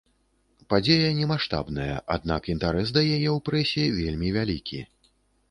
Падзея 0.73 1.09
не 1.19 1.27
маштабная, 1.31 1.97
аднак 2.15 2.49
інтарэс 2.55 2.87
да 2.97 3.01
яе 3.17 3.29
ў 3.37 3.45
прэсе 3.51 3.85
вельмі 4.01 4.35
вялікі. 4.41 4.83